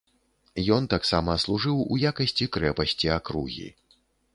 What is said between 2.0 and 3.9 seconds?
якасці крэпасці акругі.